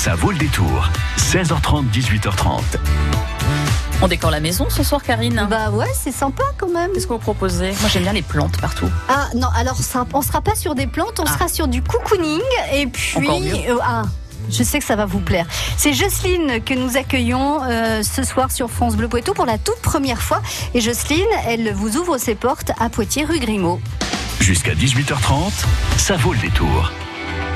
[0.00, 0.88] Ça vaut le détour.
[1.18, 2.62] 16h30, 18h30.
[4.00, 5.46] On décore la maison ce soir, Karine?
[5.50, 6.90] Bah ouais, c'est sympa quand même.
[6.94, 7.72] Qu'est-ce que vous proposez?
[7.80, 8.88] Moi, j'aime bien les plantes partout.
[9.10, 11.32] Ah non, alors ça, on sera pas sur des plantes, on Ah.
[11.32, 12.40] sera sur du cocooning
[12.72, 13.52] et puis Encore mieux.
[13.68, 14.04] euh, ah.
[14.50, 15.44] Je sais que ça va vous plaire.
[15.76, 19.80] C'est Jocelyne que nous accueillons euh, ce soir sur France Bleu Poitou pour la toute
[19.82, 20.40] première fois.
[20.72, 23.80] Et Jocelyne, elle vous ouvre ses portes à Poitiers, rue Grimaud.
[24.40, 25.52] Jusqu'à 18h30,
[25.98, 26.90] ça vaut le détour.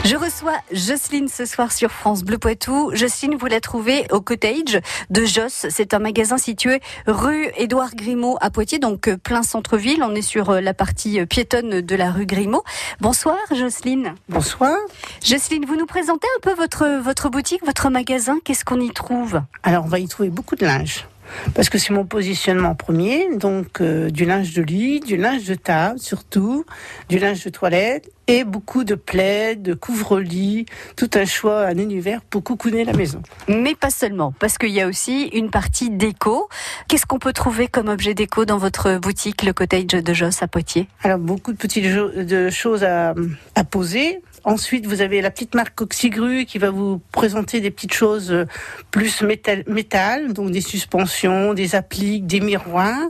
[0.04, 2.90] Je reçois Jocelyne ce soir sur France Bleu Poitou.
[2.92, 5.66] Jocelyne, vous la trouvez au Cottage de Joss.
[5.70, 10.02] C'est un magasin situé rue Édouard Grimaud à Poitiers, donc euh, plein centre-ville.
[10.02, 12.62] On est sur euh, la partie euh, piétonne de la rue Grimaud.
[13.00, 14.14] Bonsoir Jocelyne.
[14.28, 14.76] Bonsoir.
[15.24, 18.38] Jocelyne, vous nous présentez un peu votre, votre boutique, votre magasin.
[18.44, 19.40] Qu'est-ce qu'on y trouve?
[19.62, 21.06] Alors, on va y trouver beaucoup de linge.
[21.54, 25.54] Parce que c'est mon positionnement premier, donc euh, du linge de lit, du linge de
[25.54, 26.64] table surtout,
[27.08, 30.64] du linge de toilette et beaucoup de plaids, de couvre-lit,
[30.96, 33.22] tout un choix, un univers pour coucouner la maison.
[33.48, 36.48] Mais pas seulement, parce qu'il y a aussi une partie déco.
[36.88, 40.48] Qu'est-ce qu'on peut trouver comme objet déco dans votre boutique, le Cottage de Joss à
[40.48, 40.88] Poitiers?
[41.02, 43.14] Alors beaucoup de petites de choses à,
[43.54, 44.22] à poser.
[44.44, 48.46] Ensuite, vous avez la petite marque Oxygru qui va vous présenter des petites choses euh,
[48.90, 53.08] plus métal, donc des suspensions, des appliques, des miroirs.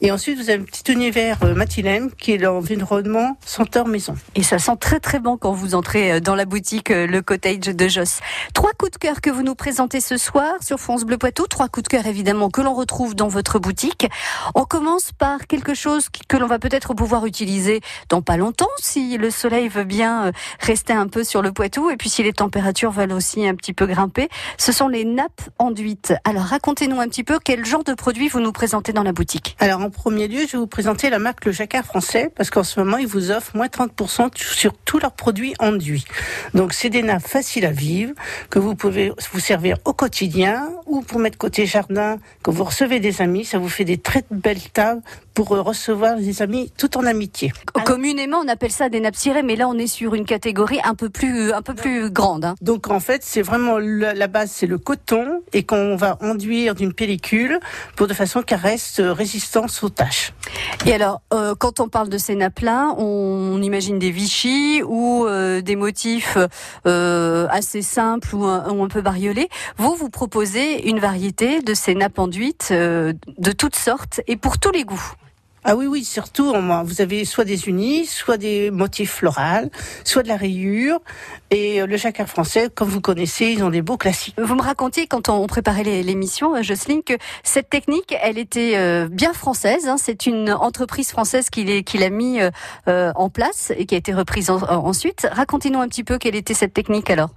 [0.00, 4.14] Et ensuite, vous avez un petit univers euh, Matilène qui est l'environnement senteur maison.
[4.34, 7.58] Et ça sent très très bon quand vous entrez euh, dans la boutique Le Cottage
[7.58, 8.20] de Joss.
[8.54, 11.46] Trois coups de cœur que vous nous présentez ce soir sur France Bleu Poitou.
[11.48, 14.06] Trois coups de cœur évidemment que l'on retrouve dans votre boutique.
[14.54, 19.16] On commence par quelque chose que l'on va peut-être pouvoir utiliser dans pas longtemps si
[19.16, 20.32] le soleil veut bien euh,
[20.92, 23.86] un peu sur le Poitou et puis si les températures veulent aussi un petit peu
[23.86, 24.28] grimper.
[24.58, 26.14] Ce sont les nappes enduites.
[26.24, 29.56] Alors racontez-nous un petit peu quel genre de produits vous nous présentez dans la boutique.
[29.58, 32.64] Alors en premier lieu, je vais vous présenter la marque Le Jacquard français parce qu'en
[32.64, 36.04] ce moment, ils vous offrent moins 30% sur tous leurs produits enduits.
[36.54, 38.12] Donc c'est des nappes faciles à vivre
[38.50, 43.00] que vous pouvez vous servir au quotidien ou pour mettre côté jardin quand vous recevez
[43.00, 45.02] des amis, ça vous fait des très belles tables
[45.36, 47.52] pour euh, recevoir des amis tout en amitié.
[47.84, 50.94] Communément, on appelle ça des nappes cirées, mais là on est sur une catégorie un
[50.94, 52.44] peu plus, un peu plus grande.
[52.46, 52.54] hein.
[52.62, 56.74] Donc en fait, c'est vraiment la, la base, c'est le coton et qu'on va enduire
[56.74, 57.60] d'une pellicule
[57.96, 60.32] pour de façon qu'elle reste euh, résistante aux taches.
[60.86, 65.60] Et alors, euh, quand on parle de ces nappes-là, on, imagine des Vichy ou euh,
[65.60, 66.38] des motifs
[66.86, 69.48] euh, assez simples ou un, ou un peu bariolés.
[69.76, 74.70] Vous, vous proposez une variété de ces nappes enduites de toutes sortes et pour tous
[74.70, 75.12] les goûts.
[75.68, 76.54] Ah oui, oui, surtout,
[76.84, 79.68] vous avez soit des unis, soit des motifs floraux,
[80.04, 81.00] soit de la rayure.
[81.50, 84.36] Et euh, le jacquard français, comme vous connaissez, ils ont des beaux classiques.
[84.40, 89.08] Vous me racontiez quand on préparait l'émission, euh, Jocelyne, que cette technique, elle était euh,
[89.10, 89.88] bien française.
[89.88, 89.96] hein.
[89.98, 91.64] C'est une entreprise française qui
[91.98, 92.38] l'a mis
[92.86, 95.26] en place et qui a été reprise en- en- ensuite.
[95.32, 97.30] Racontez-nous un petit peu quelle était cette technique alors.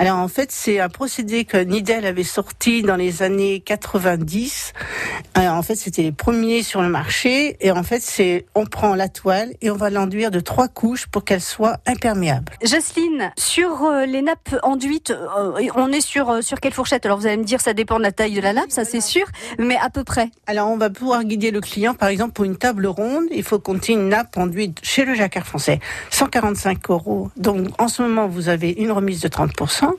[0.00, 4.72] Alors en fait, c'est un procédé que Nidel avait sorti dans les années 90.
[5.34, 7.58] Alors, en fait, c'était les premiers sur le marché.
[7.60, 11.06] Et en fait, c'est on prend la toile et on va l'enduire de trois couches
[11.06, 12.50] pour qu'elle soit imperméable.
[12.64, 17.04] Jocelyne, sur euh, les nappes enduites, euh, on est sur euh, sur quelle fourchette?
[17.04, 19.02] Alors vous allez me dire, ça dépend de la taille de la nappe, ça c'est
[19.02, 19.26] sûr,
[19.58, 20.30] mais à peu près.
[20.46, 23.58] Alors, on va pouvoir guider le client, par exemple, pour une table ronde, il faut
[23.58, 25.78] compter une nappe enduite chez le Jacquard français,
[26.08, 27.30] 145 euros.
[27.36, 29.89] Donc, en ce moment, vous avez une remise de 30%.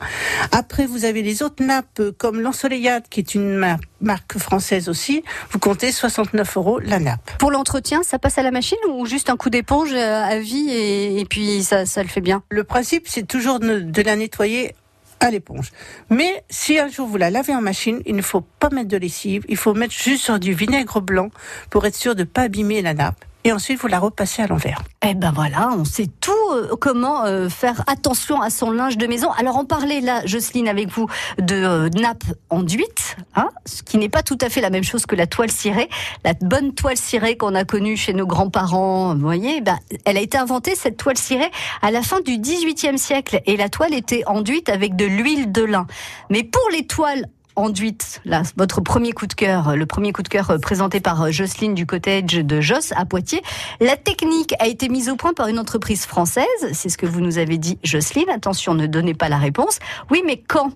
[0.52, 5.24] Après, vous avez les autres nappes, comme l'Ensoleillade, qui est une ma- marque française aussi.
[5.52, 7.31] Vous comptez 69 euros la nappe.
[7.38, 10.69] Pour l'entretien, ça passe à la machine ou juste un coup d'éponge euh, à vie
[10.69, 12.44] et, et puis ça, ça le fait bien?
[12.50, 14.75] Le principe, c'est toujours de de la nettoyer
[15.19, 15.72] à l'éponge.
[16.09, 18.97] Mais si un jour vous la lavez en machine, il ne faut pas mettre de
[18.97, 21.30] lessive, il faut mettre juste sur du vinaigre blanc
[21.69, 23.24] pour être sûr de ne pas abîmer la nappe.
[23.44, 24.81] Et ensuite, vous la repassez à l'envers.
[25.03, 29.07] Eh ben voilà, on sait tout euh, comment euh, faire attention à son linge de
[29.07, 29.31] maison.
[29.31, 31.07] Alors on parlait là, Jocelyne, avec vous,
[31.40, 35.07] de euh, nappe enduite, hein, ce qui n'est pas tout à fait la même chose
[35.07, 35.90] que la toile cirée.
[36.24, 40.22] La bonne toile cirée qu'on a connue chez nos grands-parents, vous voyez, ben, elle a
[40.22, 41.50] été inventée, cette toile cirée,
[41.81, 43.41] à la fin du XVIIIe siècle.
[43.47, 45.88] Et la toile était enduite avec de l'huile de lin.
[46.30, 47.25] Mais pour les toiles
[47.56, 48.21] enduite,
[48.56, 51.74] votre premier coup de cœur, le premier coup de cœur euh, présenté par euh, Jocelyne
[51.74, 53.42] du cottage de Joss à Poitiers.
[53.80, 57.21] La technique a été mise au point par une entreprise française, c'est ce que vous
[57.21, 59.80] nous avez dit Jocelyne, attention, ne donnez pas la réponse.
[60.09, 60.71] Oui, mais quand?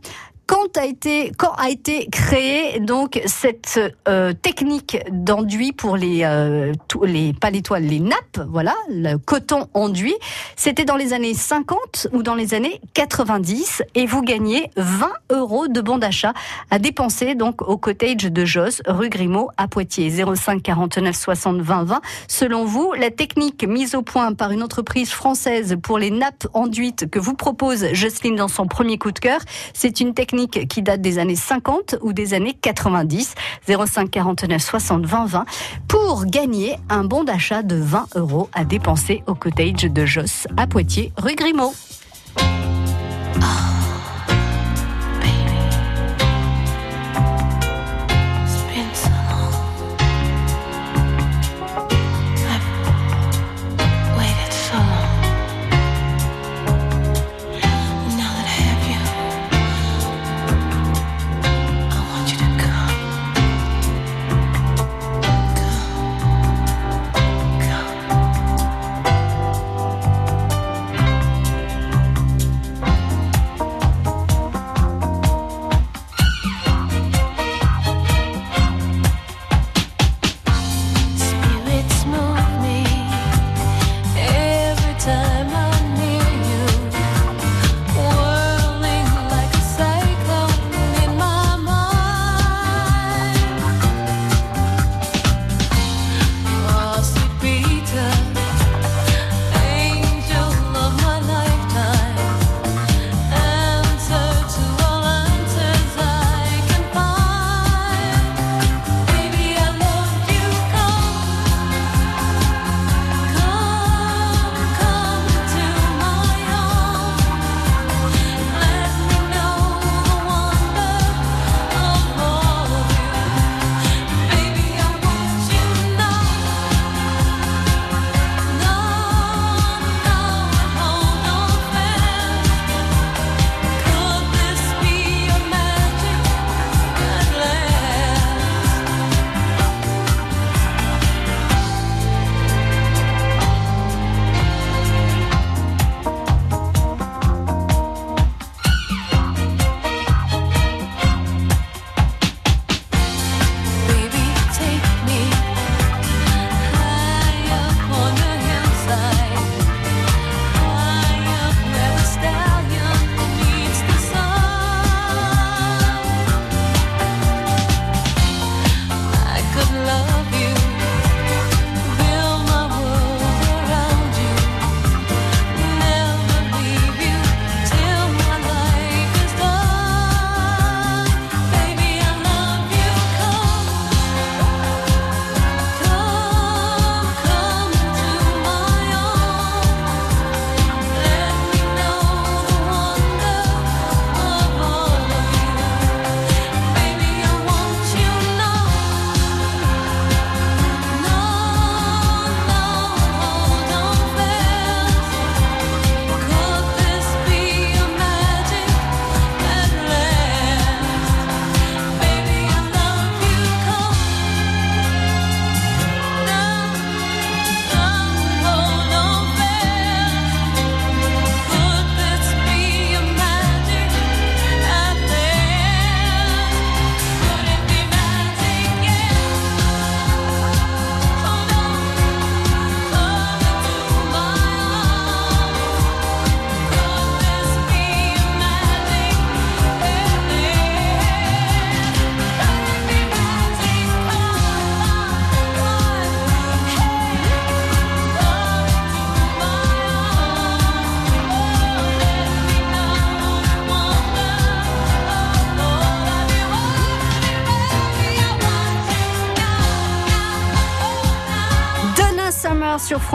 [0.48, 6.72] Quand a été, quand a été créée donc cette euh, technique d'enduit pour les, euh,
[7.02, 10.14] les, pas les toiles, les nappes, voilà, le coton enduit
[10.56, 15.68] C'était dans les années 50 ou dans les années 90 et vous gagnez 20 euros
[15.68, 16.34] de bon d'achat
[16.70, 21.84] à dépenser donc au cottage de Josse, rue Grimaud à Poitiers, 05 49 60 20
[21.86, 22.02] 20.
[22.28, 27.10] Selon vous, la technique mise au point par une entreprise française pour les nappes enduites
[27.10, 29.40] que vous propose Jocelyne dans son premier coup de cœur,
[29.74, 30.35] c'est une technique
[30.70, 33.36] qui date des années 50 ou des années 90.
[33.68, 35.46] 05 49 60 20 20
[35.88, 40.68] pour gagner un bon d'achat de 20 euros à dépenser au cottage de Josse à
[40.68, 41.74] Poitiers, rue Grimaud.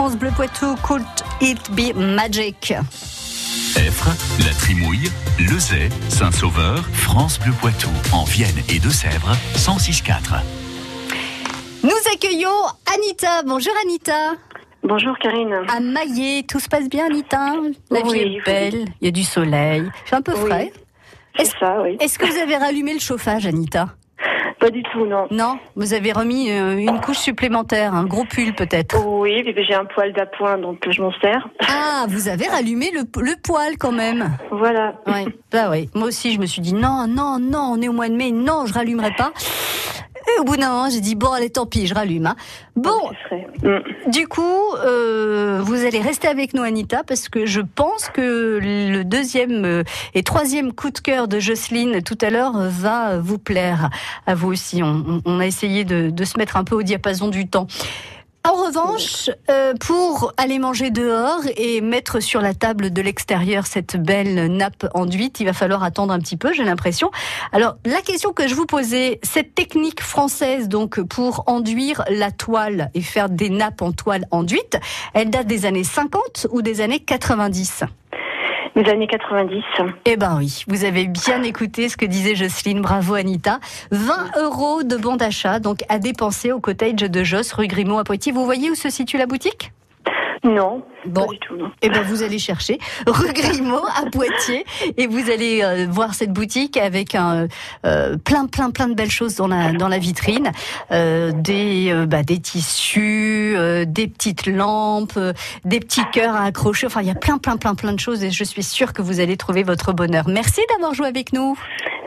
[0.01, 1.03] France Bleu Poitou, Could
[1.41, 2.73] It Be Magic?
[3.75, 4.09] Effre,
[4.43, 10.41] La Trimouille, Lezay, Saint-Sauveur, France Bleu Poitou, en Vienne et Deux-Sèvres, 106.4.
[11.83, 12.49] Nous accueillons
[12.91, 13.43] Anita.
[13.45, 14.31] Bonjour Anita.
[14.81, 15.53] Bonjour Karine.
[15.67, 17.53] À Maillet, tout se passe bien Anita?
[17.91, 20.73] La vie est belle, il y a du soleil, c'est un peu frais.
[21.37, 21.97] C'est ça, oui.
[21.99, 23.89] Est-ce que vous avez rallumé le chauffage Anita?
[24.61, 25.25] Pas du tout, non.
[25.31, 29.03] Non, vous avez remis euh, une couche supplémentaire, un gros pull peut-être.
[29.03, 31.49] Oui, j'ai un poil d'appoint, donc je m'en sers.
[31.67, 34.37] Ah, vous avez rallumé le, le poil quand même.
[34.51, 34.93] Voilà.
[35.07, 35.89] Oui, bah oui.
[35.95, 38.31] Moi aussi, je me suis dit non, non, non, on est au mois de mai,
[38.31, 39.33] non, je rallumerai pas.
[40.37, 42.25] Et au bout d'un moment, j'ai dit bon, allez, tant pis, je rallume.
[42.27, 42.35] hein.
[42.75, 42.91] Bon,
[43.63, 44.09] Mm.
[44.11, 44.41] du coup,
[44.85, 49.83] euh, vous allez rester avec nous, Anita, parce que je pense que le deuxième euh,
[50.15, 53.89] et troisième coup de cœur de Jocelyne tout à l'heure va vous plaire
[54.25, 54.81] à vous aussi.
[54.83, 57.67] On a essayé de, de se mettre un peu au diapason du temps.
[58.43, 63.97] En revanche, euh, pour aller manger dehors et mettre sur la table de l'extérieur cette
[63.97, 67.11] belle nappe enduite, il va falloir attendre un petit peu, j'ai l'impression.
[67.51, 72.89] Alors, la question que je vous posais, cette technique française donc pour enduire la toile
[72.95, 74.79] et faire des nappes en toile enduite,
[75.13, 77.83] elle date des années 50 ou des années 90
[78.75, 79.63] Les années 90.
[80.05, 82.81] eh ben oui, vous avez bien écouté ce que disait Jocelyne.
[82.81, 83.59] Bravo Anita.
[83.91, 88.03] 20 euros de bon d'achat, donc à dépenser au cottage de Josse, rue Grimaud à
[88.03, 88.31] Poitiers.
[88.31, 89.71] Vous voyez où se situe la boutique?
[90.43, 91.21] Non, Bon.
[91.25, 91.71] pas du tout, non.
[91.83, 94.65] Eh ben vous allez chercher rue Grimaud à Poitiers
[94.97, 97.47] et vous allez euh, voir cette boutique avec un
[97.85, 100.51] euh, plein plein plein de belles choses dans la dans la vitrine,
[100.91, 105.33] Euh, des euh, bah, des tissus, euh, des petites lampes, euh,
[105.63, 106.87] des petits cœurs à accrocher.
[106.87, 109.01] Enfin il y a plein plein plein plein de choses et je suis sûre que
[109.03, 110.25] vous allez trouver votre bonheur.
[110.27, 111.57] Merci d'avoir joué avec nous.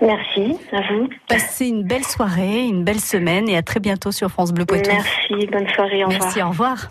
[0.02, 1.08] Merci, à vous.
[1.28, 4.90] Passez une belle soirée, une belle semaine et à très bientôt sur France Bleu Poitou.
[4.90, 6.22] Merci, bonne soirée, au revoir.
[6.24, 6.90] Merci, au revoir.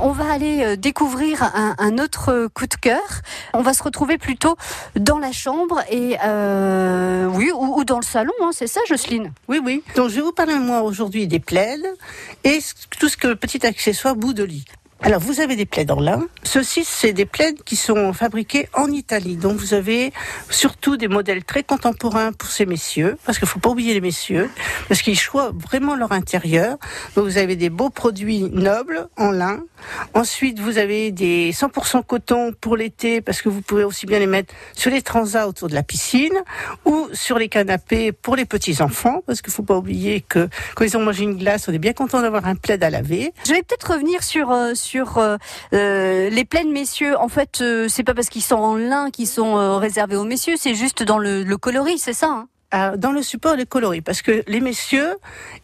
[0.00, 3.22] On va aller euh, découvrir un, autre coup de cœur.
[3.52, 4.56] On va se retrouver plutôt
[4.94, 9.32] dans la chambre et euh, oui ou, dans le salon, hein, c'est ça, Jocelyne?
[9.48, 9.82] Oui, oui.
[9.96, 11.82] Donc, je vais vous parler, moi, aujourd'hui des plaids
[12.44, 12.60] et
[12.98, 14.64] tout ce que petit accessoire bout de lit.
[15.00, 16.26] Alors, vous avez des plaids en lin.
[16.42, 19.36] Ceux-ci, c'est des plaids qui sont fabriqués en Italie.
[19.36, 20.12] Donc, vous avez
[20.50, 24.50] surtout des modèles très contemporains pour ces messieurs, parce qu'il faut pas oublier les messieurs,
[24.88, 26.78] parce qu'ils choisissent vraiment leur intérieur.
[27.14, 29.60] Donc, vous avez des beaux produits nobles en lin.
[30.14, 34.26] Ensuite, vous avez des 100% coton pour l'été, parce que vous pouvez aussi bien les
[34.26, 36.34] mettre sur les transats autour de la piscine
[36.84, 40.84] ou sur les canapés pour les petits enfants, parce qu'il faut pas oublier que quand
[40.84, 43.32] ils ont mangé une glace, on est bien content d'avoir un plaid à laver.
[43.46, 45.36] Je vais peut-être revenir sur euh, sur euh,
[45.72, 47.18] euh, les plaines messieurs.
[47.18, 50.54] En fait, euh, c'est pas parce qu'ils sont en lin qu'ils sont réservés aux messieurs,
[50.56, 52.48] c'est juste dans le, le coloris, c'est ça hein?
[52.70, 55.16] À- dans le support les coloris parce que les messieurs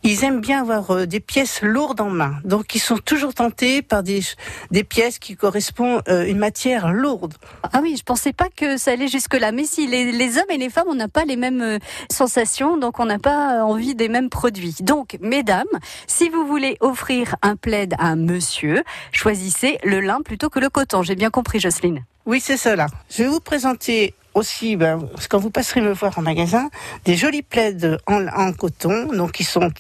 [0.03, 3.83] ils aiment bien avoir euh, des pièces lourdes en main donc ils sont toujours tentés
[3.83, 4.23] par des
[4.71, 7.35] des pièces qui correspondent à une matière lourde
[7.73, 9.53] Ah oui, je pensais pas que ça allait jusque là.
[9.53, 11.79] Mais si les, les hommes et les femmes, on n'a pas les mêmes euh,
[12.11, 14.77] sensations, donc on n'a pas envie des mêmes produits.
[14.81, 15.67] Donc, mesdames,
[16.07, 18.83] si vous voulez offrir un plaid à un monsieur,
[19.13, 21.03] choisissez le lin plutôt que le coton.
[21.03, 22.05] J'ai bien compris, Jocelyne.
[22.27, 26.23] oui c'est cela je vais vous présenter aussi, ben, quand vous passerez me voir en
[26.23, 26.71] magasin,
[27.05, 27.77] des jolis plaids
[28.07, 29.71] en, en coton, donc qui sont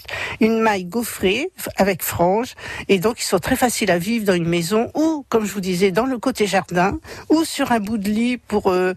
[0.40, 2.54] une maille gaufrée avec franges,
[2.88, 5.60] et donc ils sont très faciles à vivre dans une maison ou, comme je vous
[5.60, 8.94] disais, dans le côté jardin ou sur un bout de lit pour, euh,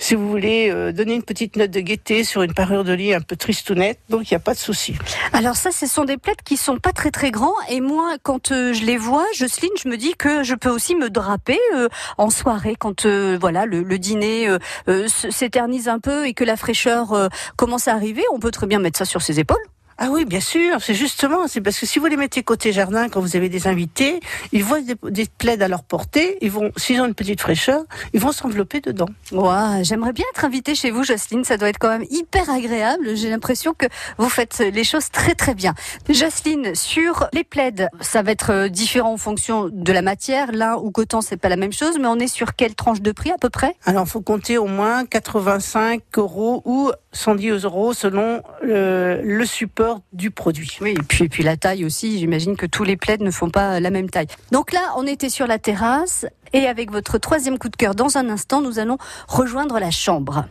[0.00, 3.14] si vous voulez, euh, donner une petite note de gaieté sur une parure de lit
[3.14, 4.00] un peu tristounette.
[4.08, 4.96] Donc il n'y a pas de souci.
[5.32, 7.54] Alors ça, ce sont des plaids qui sont pas très très grands.
[7.68, 10.96] Et moi, quand euh, je les vois, Jocelyne, je me dis que je peux aussi
[10.96, 14.48] me draper euh, en soirée quand euh, voilà le, le dîner
[14.88, 18.22] euh, s'éternise un peu et que la fraîcheur commence à arriver.
[18.32, 19.62] On peut très bien mettre ça sur ses épaules.
[20.02, 23.10] Ah oui, bien sûr, c'est justement, c'est parce que si vous les mettez côté jardin
[23.10, 26.72] quand vous avez des invités, ils voient des, des plaids à leur portée, ils vont,
[26.78, 27.82] s'ils ont une petite fraîcheur,
[28.14, 29.10] ils vont s'envelopper dedans.
[29.30, 31.44] Ouah, J'aimerais bien être invitée chez vous, Jocelyne.
[31.44, 33.14] Ça doit être quand même hyper agréable.
[33.14, 33.84] J'ai l'impression que
[34.16, 35.74] vous faites les choses très très bien.
[36.08, 40.50] Jocelyne, sur les plaids, ça va être euh, différent en fonction de la matière.
[40.52, 43.12] L'un ou coton, c'est pas la même chose, mais on est sur quelle tranche de
[43.12, 43.76] prix à peu près?
[43.84, 50.30] Alors, faut compter au moins 85 euros ou 110 euros selon le, le support du
[50.30, 50.78] produit.
[50.80, 53.50] Oui, et puis, et puis la taille aussi, j'imagine que tous les plaids ne font
[53.50, 54.28] pas la même taille.
[54.52, 58.16] Donc là, on était sur la terrasse et avec votre troisième coup de cœur, dans
[58.16, 58.98] un instant, nous allons
[59.28, 60.44] rejoindre la chambre.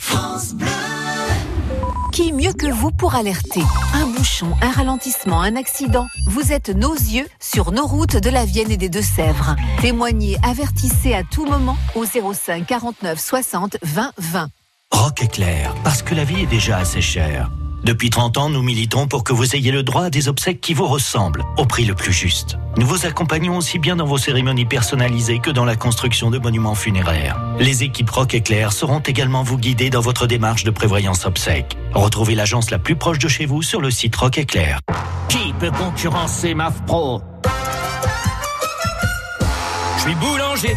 [2.11, 3.61] Qui mieux que vous pour alerter
[3.93, 6.07] Un bouchon, un ralentissement, un accident.
[6.27, 9.55] Vous êtes nos yeux sur nos routes de la Vienne et des Deux-Sèvres.
[9.81, 14.49] Témoignez, avertissez à tout moment au 05 49 60 20 20.
[14.91, 17.49] Rock éclair, parce que la vie est déjà assez chère.
[17.83, 20.73] Depuis 30 ans, nous militons pour que vous ayez le droit à des obsèques qui
[20.73, 22.57] vous ressemblent, au prix le plus juste.
[22.77, 26.75] Nous vous accompagnons aussi bien dans vos cérémonies personnalisées que dans la construction de monuments
[26.75, 27.39] funéraires.
[27.59, 31.77] Les équipes Rock Éclair sauront également vous guider dans votre démarche de prévoyance obsèques.
[31.93, 34.79] Retrouvez l'agence la plus proche de chez vous sur le site Rock Éclair.
[35.29, 37.21] Qui peut concurrencer MAF Pro
[39.97, 40.75] Je suis boulanger,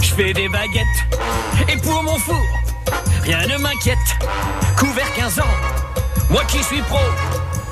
[0.00, 0.86] je fais des baguettes.
[1.68, 2.61] Et pour mon four,
[3.22, 3.98] Rien ne m'inquiète.
[4.76, 5.54] Couvert 15 ans.
[6.28, 6.98] Moi qui suis pro,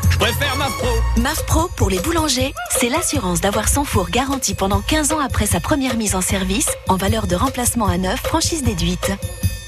[0.09, 0.89] je préfère ma pro.
[1.17, 5.47] MAF Pro pour les boulangers, c'est l'assurance d'avoir son four garanti pendant 15 ans après
[5.47, 9.11] sa première mise en service en valeur de remplacement à neuf, franchise déduite.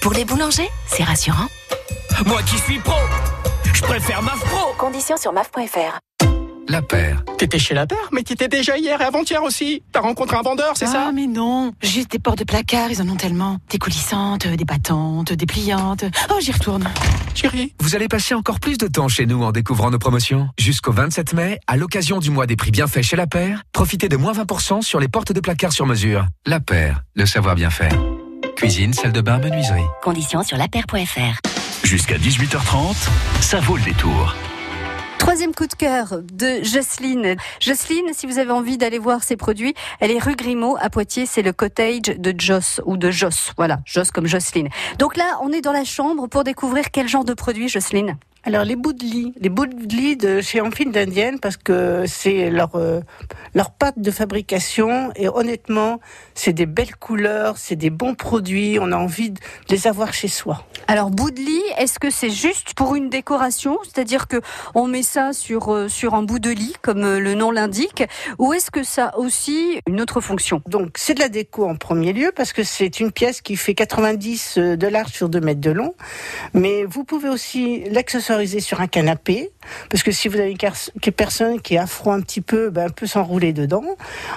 [0.01, 1.49] Pour les boulangers, c'est rassurant.
[2.27, 2.95] Moi qui suis pro,
[3.75, 4.75] je préfère ma pro.
[4.79, 5.99] Conditions sur maf.fr.
[6.69, 7.25] La paire.
[7.39, 9.83] T'étais chez La Paire, mais t'étais déjà hier et avant-hier aussi.
[9.93, 13.03] T'as rencontré un vendeur, c'est ah, ça mais non, juste des portes de placard, ils
[13.03, 13.59] en ont tellement.
[13.69, 16.05] Des coulissantes, des battantes, des pliantes.
[16.31, 16.89] Oh, j'y retourne.
[17.35, 17.75] Chérie.
[17.81, 20.49] Vous allez passer encore plus de temps chez nous en découvrant nos promotions.
[20.59, 24.09] Jusqu'au 27 mai, à l'occasion du mois des prix bien faits chez La Paire, profitez
[24.09, 26.27] de moins 20% sur les portes de placard sur mesure.
[26.47, 27.99] La Paire, le savoir bien faire.
[28.57, 29.83] Cuisine, salle de bain, menuiserie.
[30.03, 31.41] Conditions sur lapaire.fr.
[31.85, 32.95] Jusqu'à 18h30,
[33.41, 34.35] ça vaut le détour.
[35.23, 37.37] Troisième coup de cœur de Jocelyne.
[37.61, 41.27] Jocelyne, si vous avez envie d'aller voir ses produits, elle est rue Grimaud à Poitiers,
[41.27, 43.53] c'est le cottage de Joss ou de Joss.
[43.57, 44.69] Voilà, Joss comme Jocelyne.
[44.99, 48.17] Donc là, on est dans la chambre pour découvrir quel genre de produit, Jocelyne?
[48.45, 52.05] Alors les bouts de lit, les bouts de lit de chez Enfine d'Indienne parce que
[52.09, 53.01] c'est leur euh,
[53.55, 56.01] leur pâte de fabrication et honnêtement
[56.35, 60.27] c'est des belles couleurs, c'est des bons produits, on a envie de les avoir chez
[60.27, 60.65] soi.
[60.89, 64.41] Alors bout de lit, est-ce que c'est juste pour une décoration, c'est-à-dire que
[64.75, 68.03] on met ça sur euh, sur un bout de lit comme euh, le nom l'indique,
[68.41, 70.63] ou est-ce que ça a aussi une autre fonction?
[70.67, 73.75] Donc c'est de la déco en premier lieu parce que c'est une pièce qui fait
[73.75, 75.95] 90 de large sur 2 mètres de long,
[76.55, 79.51] mais vous pouvez aussi l'accessoire sur un canapé,
[79.91, 83.07] parce que si vous avez une personne qui a froid un petit peu, ben, peut
[83.07, 83.85] s'enrouler dedans.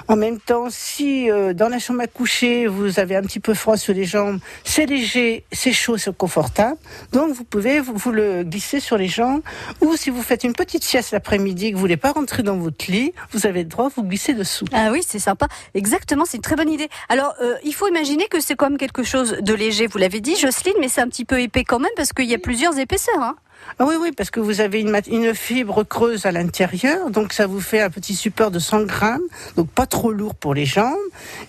[0.08, 3.54] En même temps, si euh, dans la chambre à coucher, vous avez un petit peu
[3.54, 6.76] froid sur les jambes, c'est léger, c'est chaud, c'est confortable.
[7.12, 9.42] Donc vous pouvez vous, le glisser sur les jambes.
[9.80, 12.90] Ou si vous faites une petite sieste l'après-midi, que vous voulez pas rentrer dans votre
[12.90, 14.66] lit, vous avez le droit de vous glisser dessous.
[14.72, 15.48] Ah oui, c'est sympa.
[15.74, 16.88] Exactement, c'est une très bonne idée.
[17.08, 20.36] Alors, euh, il faut imaginer que c'est comme quelque chose de léger, vous l'avez dit,
[20.36, 23.20] Jocelyne, mais c'est un petit peu épais quand même parce qu'il y a plusieurs épaisseurs.
[23.20, 23.36] Hein.
[23.78, 27.60] Ah oui, oui, parce que vous avez une, fibre creuse à l'intérieur, donc ça vous
[27.60, 29.20] fait un petit support de 100 grammes,
[29.56, 30.94] donc pas trop lourd pour les jambes,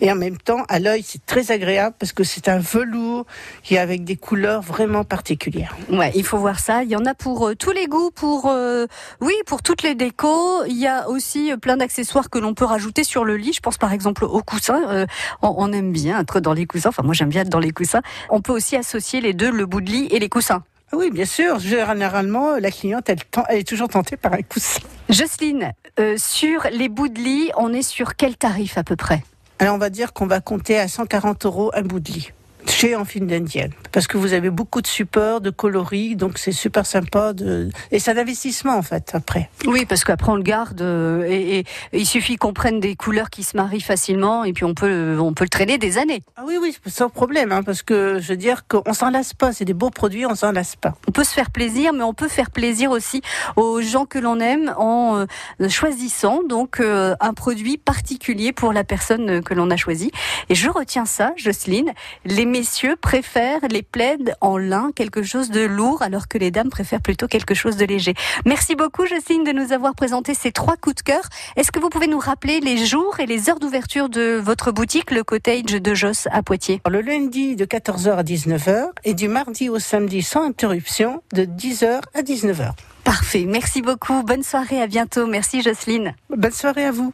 [0.01, 3.25] et en même temps, à l'œil, c'est très agréable parce que c'est un velours
[3.63, 5.75] qui est avec des couleurs vraiment particulières.
[5.89, 6.83] Ouais, il faut voir ça.
[6.83, 8.87] Il y en a pour euh, tous les goûts, pour euh,
[9.21, 10.65] oui, pour toutes les décos.
[10.65, 13.53] Il y a aussi euh, plein d'accessoires que l'on peut rajouter sur le lit.
[13.53, 15.07] Je pense par exemple aux coussins.
[15.41, 16.89] On, on, aime bien être dans les coussins.
[16.89, 18.01] Enfin, moi j'aime bien être dans les coussins.
[18.29, 20.63] On peut aussi associer les deux, le bout de lit et les coussins.
[20.91, 21.59] Ah oui, bien sûr.
[21.59, 24.79] Généralement, la cliente, elle, elle est toujours tentée par un coussin.
[25.09, 29.23] Jocelyne, euh, sur les bouts de lit, on est sur quel tarif à peu près?
[29.59, 32.31] Alors, on va dire qu'on va compter à 140 euros un bout de lit
[32.69, 33.71] chez Enfine d'Indienne.
[33.91, 37.33] Parce que vous avez beaucoup de supports, de coloris, donc c'est super sympa.
[37.33, 37.69] De...
[37.91, 39.49] Et c'est un investissement, en fait, après.
[39.65, 43.43] Oui, parce qu'après, on le garde euh, et, il suffit qu'on prenne des couleurs qui
[43.43, 46.21] se marient facilement et puis on peut, on peut le traîner des années.
[46.35, 49.53] Ah oui, oui, sans problème, hein, parce que je veux dire qu'on s'en lasse pas.
[49.53, 50.95] C'est des beaux produits, on s'en lasse pas.
[51.07, 53.21] On peut se faire plaisir, mais on peut faire plaisir aussi
[53.55, 55.25] aux gens que l'on aime en
[55.61, 60.11] euh, choisissant donc euh, un produit particulier pour la personne que l'on a choisi.
[60.49, 61.93] Et je retiens ça, Jocelyne,
[62.25, 66.71] les messieurs préfèrent les plaids en lin, quelque chose de lourd, alors que les dames
[66.71, 68.15] préfèrent plutôt quelque chose de léger.
[68.45, 71.21] Merci beaucoup, Jocelyne, de nous avoir présenté ces trois coups de cœur.
[71.55, 75.11] Est-ce que vous pouvez nous rappeler les jours et les heures d'ouverture de votre boutique,
[75.11, 76.81] le cottage de Joss à Poitiers?
[76.89, 82.01] Le lundi de 14h à 19h et du mardi au samedi sans interruption de 10h
[82.15, 82.71] à 19h.
[83.03, 83.45] Parfait.
[83.47, 84.23] Merci beaucoup.
[84.23, 84.81] Bonne soirée.
[84.81, 85.27] À bientôt.
[85.27, 86.15] Merci, Jocelyne.
[86.35, 87.11] Bonne soirée à vous.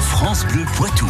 [0.00, 1.06] France Bleu Poitou.